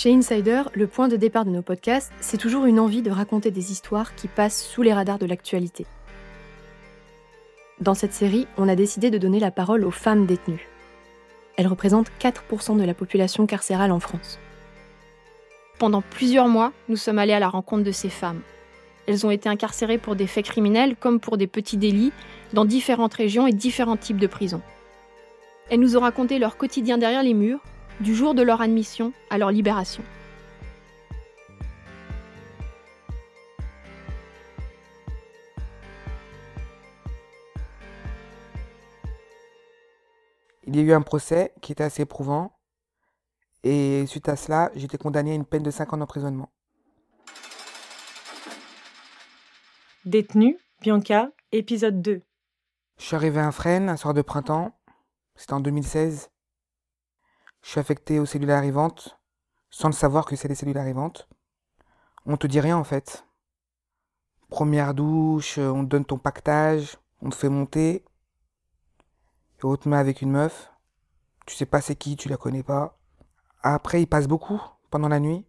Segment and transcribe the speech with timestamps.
[0.00, 3.50] Chez Insider, le point de départ de nos podcasts, c'est toujours une envie de raconter
[3.50, 5.86] des histoires qui passent sous les radars de l'actualité.
[7.80, 10.68] Dans cette série, on a décidé de donner la parole aux femmes détenues.
[11.56, 14.38] Elles représentent 4% de la population carcérale en France.
[15.80, 18.42] Pendant plusieurs mois, nous sommes allés à la rencontre de ces femmes.
[19.08, 22.12] Elles ont été incarcérées pour des faits criminels comme pour des petits délits
[22.52, 24.62] dans différentes régions et différents types de prisons.
[25.70, 27.64] Elles nous ont raconté leur quotidien derrière les murs,
[28.00, 30.02] du jour de leur admission à leur libération.
[40.66, 42.54] Il y a eu un procès qui était assez éprouvant.
[43.64, 46.50] Et suite à cela, j'ai été condamné à une peine de 5 ans d'emprisonnement.
[50.04, 52.22] Détenu, Bianca, épisode 2.
[52.98, 54.72] Je suis arrivé à Fresnes un soir de printemps.
[55.34, 56.30] C'était en 2016.
[57.68, 59.20] Je suis affecté aux cellules arrivantes,
[59.68, 61.28] sans le savoir que c'est les cellules arrivantes.
[62.24, 63.26] On te dit rien en fait.
[64.48, 68.06] Première douche, on te donne ton pactage, on te fait monter.
[69.58, 70.72] Et on te met avec une meuf.
[71.44, 72.98] Tu sais pas c'est qui, tu la connais pas.
[73.62, 75.44] Après, il passe beaucoup pendant la nuit.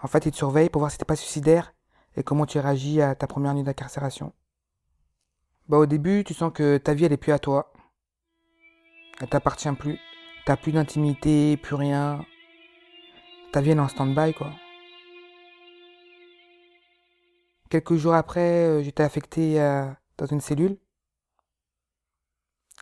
[0.00, 1.74] En fait, il te surveille pour voir si t'es pas suicidaire
[2.14, 4.32] et comment tu réagis à ta première nuit d'incarcération.
[5.68, 7.72] Bah, au début, tu sens que ta vie, elle est plus à toi.
[9.20, 9.98] Elle t'appartient plus.
[10.46, 12.24] T'as plus d'intimité, plus rien.
[13.52, 14.52] Ta vie, en stand-by, quoi.
[17.68, 19.86] Quelques jours après, euh, j'étais affecté euh,
[20.18, 20.76] dans une cellule.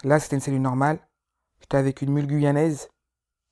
[0.04, 0.98] Là, c'était une cellule normale.
[1.60, 2.88] J'étais avec une mule guyanaise.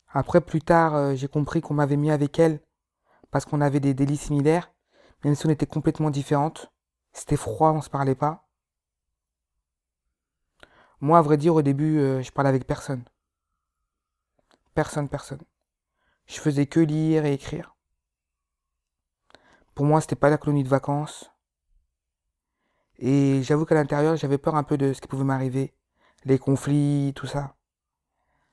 [0.08, 2.60] Après, plus tard, euh, j'ai compris qu'on m'avait mis avec elle
[3.30, 4.72] parce qu'on avait des délits similaires,
[5.24, 6.72] même si on était complètement différentes.
[7.12, 8.48] C'était froid, on se parlait pas.
[11.00, 13.04] Moi, à vrai dire, au début, je parlais avec personne.
[14.76, 15.40] Personne, personne.
[16.26, 17.74] Je faisais que lire et écrire.
[19.74, 21.32] Pour moi, c'était pas la colonie de vacances.
[22.98, 25.72] Et j'avoue qu'à l'intérieur, j'avais peur un peu de ce qui pouvait m'arriver.
[26.26, 27.56] Les conflits, tout ça.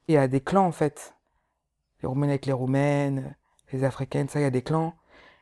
[0.07, 1.13] Il y a des clans, en fait.
[2.01, 3.35] Les Roumaines avec les Roumaines,
[3.73, 4.95] les Africaines, ça, il y a des clans.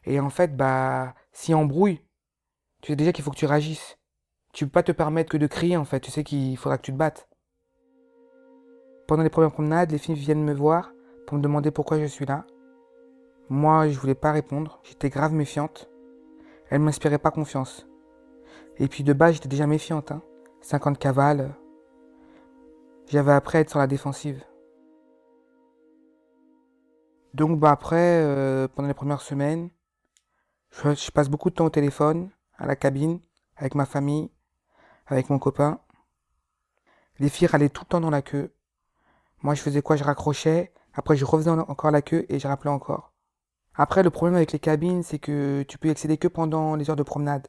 [0.06, 2.02] Et en fait, bah, si embrouille,
[2.82, 4.00] tu sais déjà qu'il faut que tu réagisses.
[4.52, 6.00] Tu peux pas te permettre que de crier, en fait.
[6.00, 7.30] Tu sais qu'il faudra que tu te battes.
[9.12, 10.94] Pendant les premières promenades, les filles viennent me voir
[11.28, 12.46] pour me demander pourquoi je suis là.
[13.50, 14.80] Moi, je voulais pas répondre.
[14.84, 15.92] J'étais grave méfiante.
[16.70, 17.90] Elles m'inspiraient pas confiance.
[18.78, 20.14] Et puis de base, j'étais déjà méfiante.
[20.14, 20.22] Hein.
[20.62, 21.54] 50 cavales.
[23.08, 24.46] J'avais appris à être sur la défensive.
[27.34, 29.72] Donc bah après, euh, pendant les premières semaines,
[30.72, 33.20] je passe beaucoup de temps au téléphone, à la cabine,
[33.58, 34.32] avec ma famille,
[35.06, 35.82] avec mon copain.
[37.20, 38.54] Les filles râlaient tout le temps dans la queue.
[39.44, 39.96] Moi, je faisais quoi?
[39.96, 40.74] Je raccrochais.
[40.94, 43.14] Après, je refaisais encore la queue et je rappelais encore.
[43.74, 46.90] Après, le problème avec les cabines, c'est que tu peux y accéder que pendant les
[46.90, 47.48] heures de promenade.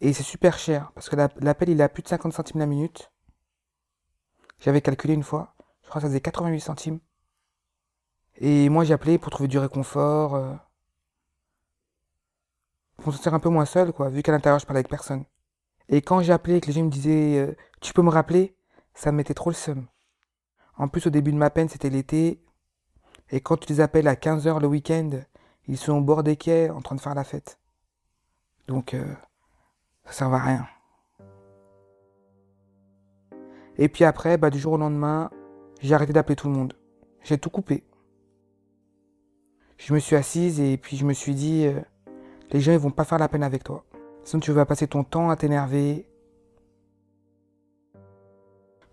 [0.00, 3.10] Et c'est super cher, parce que l'appel, il a plus de 50 centimes la minute.
[4.60, 5.54] J'avais calculé une fois.
[5.82, 7.00] Je crois que ça faisait 88 centimes.
[8.36, 10.34] Et moi, appelé pour trouver du réconfort.
[10.34, 10.54] Euh,
[12.98, 15.24] pour se sentir un peu moins seul, quoi, vu qu'à l'intérieur, je parlais avec personne.
[15.88, 18.56] Et quand appelé et que les gens me disaient euh, Tu peux me rappeler?»,
[18.94, 19.86] ça me mettait trop le seum.
[20.76, 22.40] En plus, au début de ma peine, c'était l'été.
[23.30, 25.10] Et quand tu les appelles à 15h le week-end,
[25.66, 27.58] ils sont au bord des quais en train de faire la fête.
[28.68, 29.04] Donc, euh,
[30.04, 30.66] ça sert à rien.
[33.78, 35.30] Et puis après, bah, du jour au lendemain,
[35.80, 36.74] j'ai arrêté d'appeler tout le monde.
[37.22, 37.84] J'ai tout coupé.
[39.78, 41.80] Je me suis assise et puis je me suis dit, euh,
[42.50, 43.84] les gens ils vont pas faire la peine avec toi.
[44.24, 46.08] Sinon tu vas passer ton temps à t'énerver,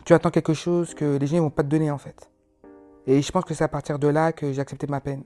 [0.05, 2.29] tu attends quelque chose que les gens ne vont pas te donner en fait.
[3.05, 5.23] Et je pense que c'est à partir de là que j'ai accepté ma peine.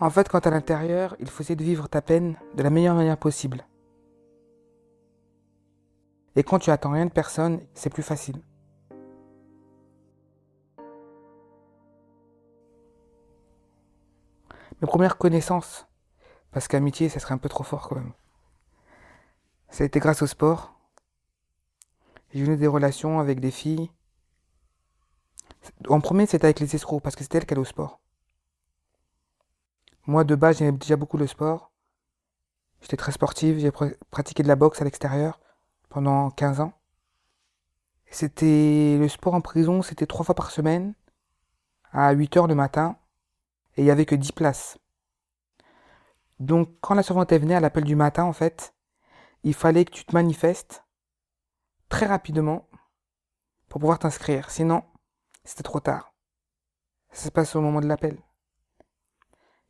[0.00, 2.94] En fait, quand à l'intérieur, il faut essayer de vivre ta peine de la meilleure
[2.94, 3.66] manière possible.
[6.36, 8.40] Et quand tu attends rien de personne, c'est plus facile.
[14.80, 15.86] Mes premières connaissances,
[16.52, 18.12] Parce qu'amitié, ça serait un peu trop fort quand même.
[19.68, 20.79] Ça a été grâce au sport.
[22.32, 23.90] J'ai eu des relations avec des filles.
[25.88, 28.00] En premier, c'était avec les escrocs, parce que c'était elles qui allaient au sport.
[30.06, 31.72] Moi, de base, j'aimais déjà beaucoup le sport.
[32.80, 33.72] J'étais très sportive, j'ai
[34.10, 35.40] pratiqué de la boxe à l'extérieur
[35.88, 36.72] pendant 15 ans.
[38.10, 40.94] C'était le sport en prison, c'était trois fois par semaine,
[41.92, 42.96] à 8 heures le matin,
[43.76, 44.78] et il n'y avait que 10 places.
[46.38, 48.74] Donc, quand la servante venue à l'appel du matin, en fait,
[49.44, 50.84] il fallait que tu te manifestes
[51.90, 52.66] très rapidement
[53.68, 54.50] pour pouvoir t'inscrire.
[54.50, 54.82] Sinon,
[55.44, 56.14] c'était trop tard.
[57.12, 58.16] Ça se passe au moment de l'appel.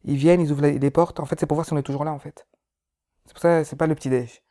[0.04, 1.18] Ils viennent, ils ouvrent les portes.
[1.18, 2.46] En fait, c'est pour voir si on est toujours là, en fait.
[3.26, 4.42] C'est pour ça, c'est pas le petit déj.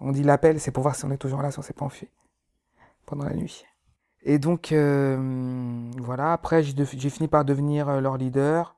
[0.00, 1.84] On dit l'appel, c'est pour voir si on est toujours là, si on s'est pas
[1.84, 2.08] enfui
[3.06, 3.64] pendant la nuit.
[4.22, 6.32] Et donc, euh, voilà.
[6.32, 8.76] Après, j'ai fini par devenir euh, leur leader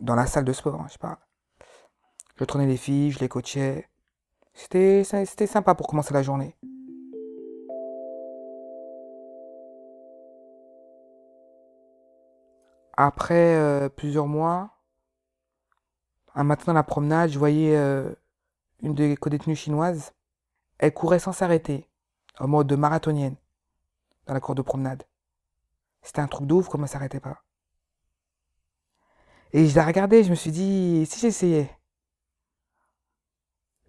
[0.00, 1.20] dans la salle de sport, hein, je sais pas.
[2.36, 3.88] Je traînais les filles, je les coachais.
[4.54, 6.56] C'était, c'était sympa pour commencer la journée.
[12.94, 14.78] Après euh, plusieurs mois,
[16.34, 18.12] un matin dans la promenade, je voyais euh,
[18.82, 20.12] une des co-détenues chinoises.
[20.78, 21.88] Elle courait sans s'arrêter,
[22.38, 23.36] en mode marathonienne,
[24.26, 25.04] dans la cour de promenade.
[26.02, 27.42] C'était un truc d'ouf comme elle s'arrêtait pas.
[29.52, 31.70] Et je la regardais, je me suis dit, si j'essayais.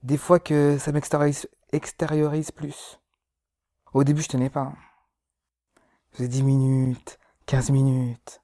[0.04, 3.00] Des fois que ça m'extériorise plus.
[3.94, 4.74] Au début, je tenais pas.
[6.12, 8.43] Je faisais 10 minutes, 15 minutes.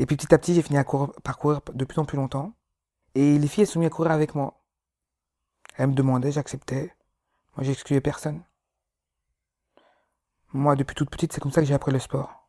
[0.00, 2.16] Et puis petit à petit, j'ai fini à courir, par courir de plus en plus
[2.16, 2.54] longtemps.
[3.14, 4.64] Et les filles, elles sont mises à courir avec moi.
[5.76, 6.96] Elles me demandaient, j'acceptais.
[7.54, 8.42] Moi, j'excluais personne.
[10.54, 12.48] Moi, depuis toute petite, c'est comme ça que j'ai appris le sport.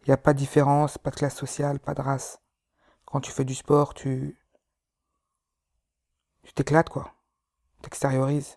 [0.00, 2.40] Il n'y a pas de différence, pas de classe sociale, pas de race.
[3.04, 4.40] Quand tu fais du sport, tu.
[6.44, 7.12] Tu t'éclates, quoi.
[7.82, 8.56] T'extériorises.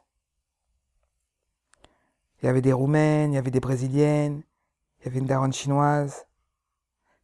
[2.42, 4.44] Il y avait des Roumaines, il y avait des Brésiliennes,
[5.00, 6.26] il y avait une daronne chinoise.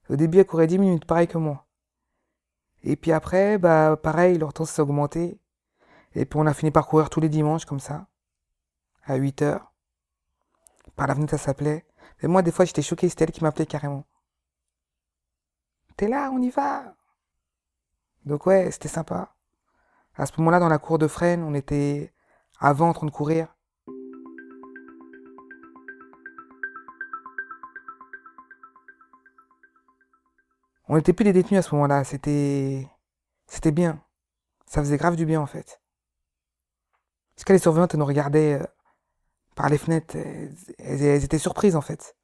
[0.09, 1.65] Au début, elle courait 10 minutes, pareil que moi.
[2.83, 5.39] Et puis après, bah, pareil, leur temps s'est augmenté.
[6.15, 8.07] Et puis on a fini par courir tous les dimanches, comme ça.
[9.03, 9.73] À 8 heures.
[10.95, 11.85] Par la fenêtre, ça s'appelait.
[12.21, 14.06] Et moi, des fois, j'étais choqué, c'était elle qui m'appelait carrément.
[15.95, 16.95] T'es là, on y va.
[18.25, 19.35] Donc ouais, c'était sympa.
[20.15, 22.13] À ce moment-là, dans la cour de Fresnes, on était
[22.59, 23.56] avant en train de courir.
[30.89, 32.03] On n'était plus des détenus à ce moment-là.
[32.03, 32.88] C'était,
[33.47, 34.03] c'était bien.
[34.65, 35.81] Ça faisait grave du bien, en fait.
[37.36, 38.65] Parce que les surveillantes nous regardaient euh,
[39.56, 40.18] par les fenêtres.
[40.80, 42.18] Elles, étaient surprises, en fait.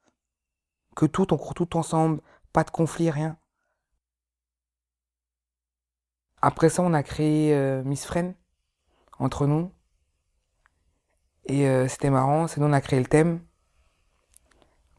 [0.96, 2.20] Que tout, on court tout ensemble.
[2.52, 3.38] Pas de conflit, rien.
[6.42, 8.34] Après ça, on a créé euh, Miss Fren
[9.20, 9.72] entre nous.
[11.44, 12.48] Et euh, c'était marrant.
[12.48, 13.40] C'est nous, on a créé le thème.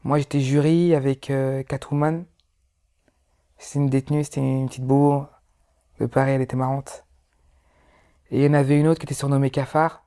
[0.04, 1.30] Moi, j'étais jury avec
[1.68, 2.24] Catwoman.
[3.58, 5.26] C'était une détenue, c'était une petite beau
[6.00, 7.04] de Paris, elle était marrante.
[8.30, 10.04] Et il y en avait une autre qui était surnommée Cafard.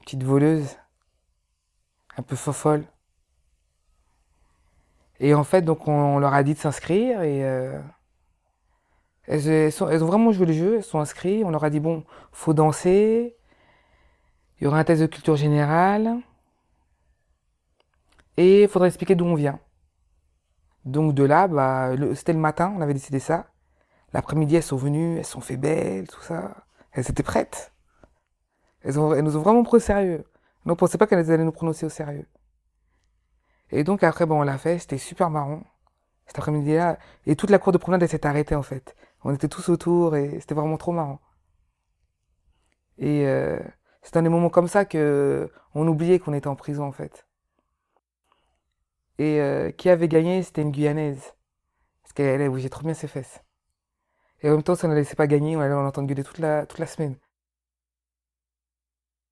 [0.00, 0.76] Petite voleuse.
[2.16, 2.84] Un peu fofolle.
[5.20, 7.80] Et en fait, donc, on, leur a dit de s'inscrire et euh,
[9.26, 11.44] elles, elles, ont vraiment joué le jeu, elles sont inscrites.
[11.44, 13.36] On leur a dit, bon, faut danser.
[14.60, 16.18] Il y aura un test de culture générale.
[18.36, 19.58] Et il faudra expliquer d'où on vient.
[20.84, 23.46] Donc de là, bah, c'était le matin, on avait décidé ça.
[24.12, 26.66] L'après-midi, elles sont venues, elles sont fait belles, tout ça.
[26.92, 27.72] Elles étaient prêtes.
[28.82, 30.24] Elles, nous ont vraiment pris au sérieux.
[30.66, 32.26] On ne pensait pas qu'elles allaient nous prononcer au sérieux.
[33.70, 35.62] Et donc après, bon, on l'a fait, c'était super marrant.
[36.26, 38.94] Cet après-midi-là, et toute la cour de promenade, elle s'est arrêtée en fait.
[39.24, 41.20] On était tous autour et c'était vraiment trop marrant.
[42.98, 43.58] Et euh,
[44.02, 47.26] c'est dans des moments comme ça que on oubliait qu'on était en prison en fait.
[49.18, 51.34] Et euh, qui avait gagné, c'était une Guyanaise.
[52.02, 53.42] Parce qu'elle elle bougé trop bien ses fesses.
[54.42, 56.38] Et en même temps, ça ne la laissait pas gagner, on allait l'entendre gueuler toute
[56.38, 57.16] la, toute la semaine.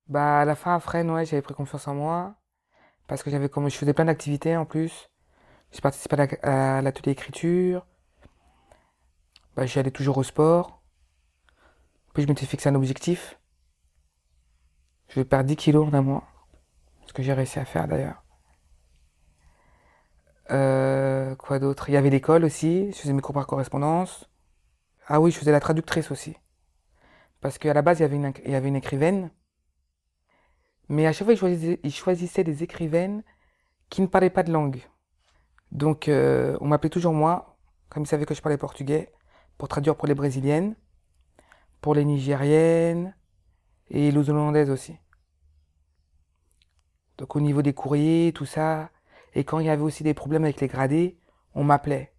[0.09, 2.35] Bah, à la fin, après, ouais, j'avais pris confiance en moi.
[3.09, 5.11] Parce que j'avais comme, je faisais plein d'activités en plus.
[5.73, 7.87] J'ai participé à l'atelier écriture.
[9.57, 10.83] Bah, j'allais toujours au sport.
[12.15, 13.39] Puis je m'étais fixé un objectif.
[15.09, 16.25] Je vais perdre 10 kilos en un mois.
[17.07, 18.23] Ce que j'ai réussi à faire d'ailleurs.
[20.51, 21.89] Euh, quoi d'autre?
[21.89, 24.29] Il y avait l'école aussi, je faisais mes cours par correspondance.
[25.07, 26.37] Ah oui, je faisais la traductrice aussi.
[27.41, 29.31] Parce qu'à la base, il y, avait une, il y avait une écrivaine.
[30.89, 33.23] Mais à chaque fois, il choisissait, des écrivaines
[33.91, 34.83] qui ne parlaient pas de langue.
[35.73, 37.57] Donc, euh, on m'appelait toujours moi,
[37.89, 39.13] comme il savait que je parlais portugais,
[39.59, 40.75] pour traduire pour les brésiliennes.
[41.81, 43.15] pour les Nigériennes
[43.91, 44.97] et les Hollandaises aussi.
[47.19, 48.91] Donc au niveau des courriers, tout ça.
[49.35, 51.19] Et quand il y avait aussi des problèmes avec les gradés,
[51.55, 52.13] on m'appelait.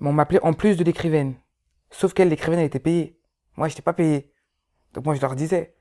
[0.00, 1.34] On m'appelait en plus de l'écrivaine.
[1.90, 3.18] Sauf qu'elle, l'écrivaine, elle était payée.
[3.56, 4.32] Moi, je n'étais pas payé.
[4.92, 5.74] Donc moi, je leur disais,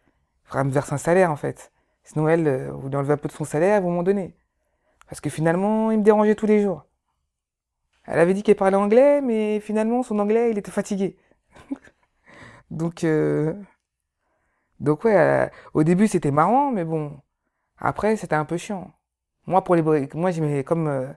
[0.44, 1.72] il faudra me verser un salaire, en fait.
[2.04, 4.38] Sinon, elle, euh, vous lui enlevez un peu de son salaire, vous m'en donnez.
[5.10, 6.86] Parce que finalement, il me dérangeait tous les jours.
[8.06, 11.18] Elle avait dit qu'elle parlait anglais, mais finalement, son anglais, il était fatigué.
[12.72, 13.54] donc, euh...
[14.80, 17.20] donc ouais, euh, au début, c'était marrant, mais bon,
[17.78, 18.95] après, c'était un peu chiant.
[19.48, 21.08] Moi, pour les, moi, j'aimais comme euh,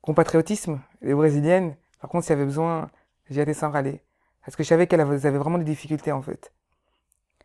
[0.00, 1.76] compatriotisme, les brésiliennes.
[2.00, 2.90] Par contre, s'il y avait besoin,
[3.30, 4.02] j'y allais sans râler.
[4.44, 6.52] Parce que je savais qu'elles avaient vraiment des difficultés, en fait.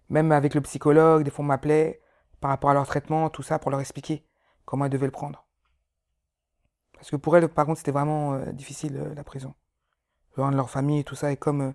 [0.09, 2.01] Même avec le psychologue, des fois, on m'appelait
[2.39, 4.25] par rapport à leur traitement, tout ça, pour leur expliquer
[4.65, 5.45] comment elles devaient le prendre.
[6.93, 9.53] Parce que pour elles, par contre, c'était vraiment euh, difficile, euh, la prison.
[10.37, 11.73] Loin de leur famille et tout ça, et comme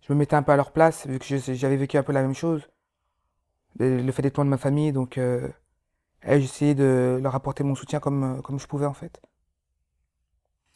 [0.00, 2.22] je me mettais un peu à leur place, vu que j'avais vécu un peu la
[2.22, 2.68] même chose,
[3.78, 5.18] le fait d'être loin de ma famille, donc
[6.24, 9.20] j'essayais de leur apporter mon soutien comme, comme je pouvais, en fait.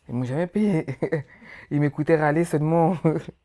[0.09, 0.87] Ils m'ont jamais payé.
[1.71, 2.97] Ils m'écoutaient râler seulement.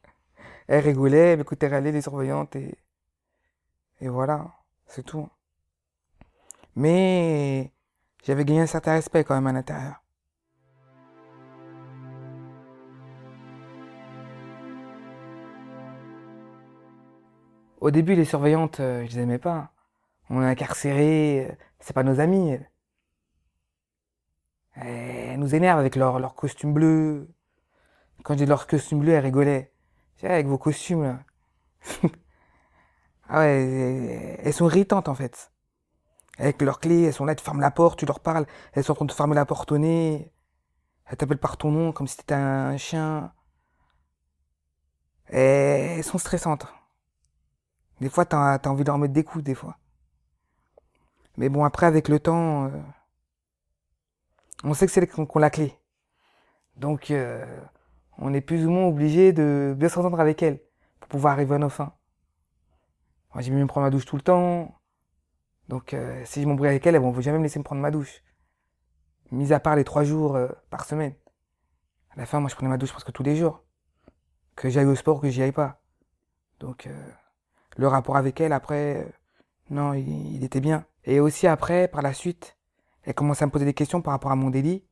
[0.67, 2.77] elles rigolaient, m'écoutaient râler, les surveillantes, et,
[4.01, 4.51] et voilà,
[4.87, 5.29] c'est tout.
[6.75, 7.71] Mais
[8.23, 10.03] j'avais gagné un certain respect quand même à l'intérieur.
[17.81, 19.71] Au début, les surveillantes, euh, je les aimais pas.
[20.29, 22.57] On est incarcérés, euh, c'est pas nos amis.
[24.75, 27.29] Elles nous énervent avec leur, leur costume bleu.
[28.23, 29.73] Quand j'ai leur costume bleu, elles rigolaient.
[30.23, 31.19] avec vos costumes, là.
[33.29, 35.51] ah ouais, elles sont irritantes, en fait.
[36.37, 38.93] Avec leurs clés, elles sont là, tu fermes la porte, tu leur parles, elles sont
[38.93, 40.33] en train de fermer la porte au nez.
[41.05, 43.33] Elles t'appellent par ton nom, comme si t'étais un chien.
[45.31, 46.67] Et elles sont stressantes.
[48.01, 49.77] Des fois, t'as as envie de leur mettre des coups, des fois.
[51.39, 52.69] Mais bon, après, avec le temps, euh,
[54.65, 55.73] on sait que c'est qu'on la clé.
[56.75, 57.45] Donc, euh,
[58.17, 60.59] on est plus ou moins obligé de bien s'entendre avec elle
[60.99, 61.93] pour pouvoir arriver à nos fins.
[63.33, 64.81] Moi, j'ai mis me prendre ma douche tout le temps.
[65.69, 67.91] Donc, euh, si je m'embrouille avec elle, elles vont jamais me laisser me prendre ma
[67.91, 68.21] douche.
[69.31, 70.37] Mis à part les trois jours
[70.69, 71.13] par semaine.
[72.09, 73.63] À la fin, moi, je prenais ma douche presque tous les jours.
[74.57, 75.81] Que j'aille au sport ou que j'y aille pas.
[76.59, 76.89] Donc,
[77.77, 79.07] le rapport avec elle, après,
[79.69, 80.85] non, il, était bien.
[81.09, 82.55] Et aussi après, par la suite,
[83.01, 84.85] elle commençait à me poser des questions par rapport à mon délit.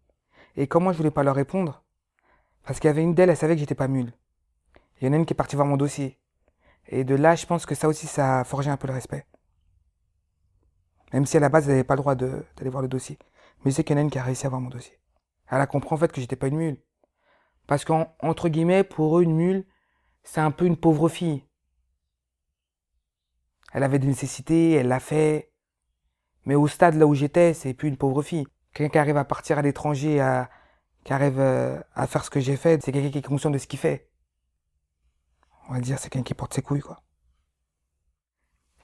[0.55, 1.83] Et comment je voulais pas leur répondre
[2.63, 4.11] Parce qu'il y avait une d'elles, elle savait que j'étais pas mule.
[4.99, 6.17] Il y en a une qui est partie voir mon dossier.
[6.87, 9.27] Et de là, je pense que ça aussi, ça a forgé un peu le respect.
[11.13, 13.19] Même si à la base, elle n'avait pas le droit d'aller voir le dossier.
[13.63, 14.99] Mais c'est qu'il y en a une qui a réussi à voir mon dossier.
[15.51, 16.81] Elle a compris en fait que j'étais pas une mule.
[17.67, 19.67] Parce qu'entre guillemets, pour eux, une mule,
[20.23, 21.45] c'est un peu une pauvre fille.
[23.71, 25.53] Elle avait des nécessités, elle l'a fait.
[26.47, 28.47] Mais au stade là où j'étais, c'est plus une pauvre fille.
[28.73, 30.49] Quelqu'un qui arrive à partir à l'étranger, à,
[31.03, 33.57] qui arrive euh, à faire ce que j'ai fait, c'est quelqu'un qui est conscient de
[33.57, 34.07] ce qu'il fait.
[35.67, 37.01] On va dire, c'est quelqu'un qui porte ses couilles, quoi.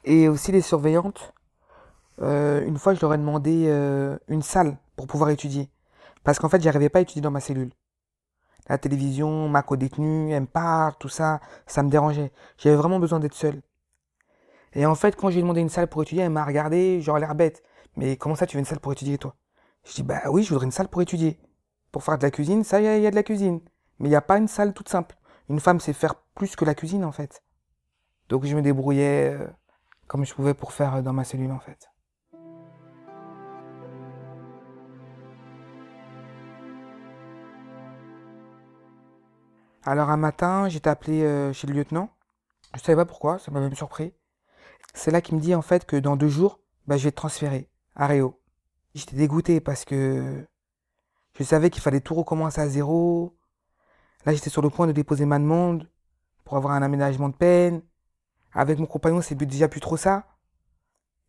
[0.03, 1.33] Et aussi les surveillantes.
[2.21, 5.69] Euh, une fois, je leur ai demandé euh, une salle pour pouvoir étudier.
[6.25, 7.71] Parce qu'en fait, j'arrivais pas à étudier dans ma cellule.
[8.67, 12.33] La télévision, ma co-détenue, elle me parle, tout ça, ça me dérangeait.
[12.57, 13.61] J'avais vraiment besoin d'être seul.
[14.75, 17.35] Et en fait, quand j'ai demandé une salle pour étudier, elle m'a regardé, genre l'air
[17.35, 17.63] bête.
[17.95, 19.35] Mais comment ça, tu veux une salle pour étudier, toi?
[19.83, 21.39] Je dis, bah oui, je voudrais une salle pour étudier.
[21.91, 23.61] Pour faire de la cuisine, ça, il y, a de la cuisine.
[23.99, 25.15] Mais il n'y a pas une salle toute simple.
[25.49, 27.43] Une femme sait faire plus que la cuisine, en fait.
[28.29, 29.47] Donc je me débrouillais euh,
[30.07, 31.89] comme je pouvais pour faire euh, dans ma cellule, en fait.
[39.85, 42.09] Alors un matin, j'étais appelé euh, chez le lieutenant.
[42.73, 44.13] Je savais pas pourquoi, ça m'a même surpris.
[44.93, 47.15] C'est là qu'il me dit en fait que dans deux jours, bah, je vais te
[47.17, 48.39] transférer à Réo.
[48.93, 50.45] J'étais dégoûté parce que
[51.37, 53.35] je savais qu'il fallait tout recommencer à zéro.
[54.25, 55.89] Là, j'étais sur le point de déposer ma demande
[56.43, 57.81] pour avoir un aménagement de peine.
[58.53, 60.27] Avec mon compagnon, c'est déjà plus trop ça.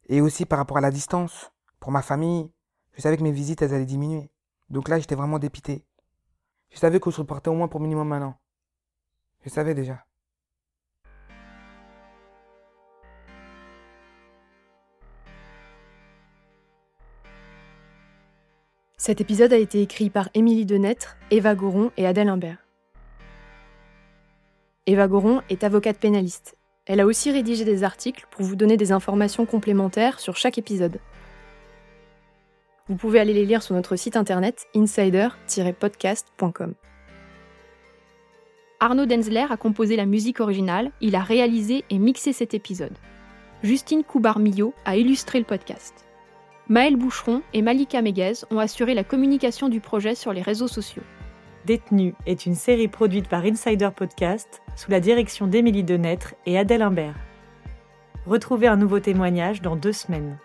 [0.08, 2.52] Et aussi par rapport à la distance, pour ma famille,
[2.92, 4.30] je savais que mes visites, elles allaient diminuer.
[4.68, 5.86] Donc là, j'étais vraiment dépité.
[6.70, 8.40] Je savais que je repartais au moins pour minimum un an.
[9.44, 10.04] Je savais déjà.
[19.06, 22.66] Cet épisode a été écrit par Émilie Denêtre, Eva Goron et Adèle Imbert.
[24.86, 26.56] Eva Goron est avocate pénaliste.
[26.86, 31.00] Elle a aussi rédigé des articles pour vous donner des informations complémentaires sur chaque épisode.
[32.88, 36.72] Vous pouvez aller les lire sur notre site internet insider-podcast.com.
[38.80, 42.96] Arnaud Denzler a composé la musique originale, il a réalisé et mixé cet épisode.
[43.62, 46.03] Justine Coubar-Millot a illustré le podcast.
[46.68, 51.02] Maël Boucheron et Malika Meguez ont assuré la communication du projet sur les réseaux sociaux.
[51.66, 56.82] Détenu est une série produite par Insider Podcast sous la direction d'Émilie Denêtre et Adèle
[56.82, 57.16] Imbert.
[58.26, 60.38] Retrouvez un nouveau témoignage dans deux semaines.